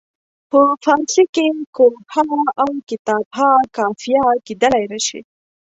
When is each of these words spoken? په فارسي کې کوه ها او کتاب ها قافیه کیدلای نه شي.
په 0.49 0.59
فارسي 0.83 1.23
کې 1.35 1.47
کوه 1.75 1.97
ها 2.13 2.23
او 2.61 2.69
کتاب 2.89 3.25
ها 3.37 3.49
قافیه 3.75 4.25
کیدلای 4.47 4.85
نه 4.91 4.99
شي. 5.05 5.19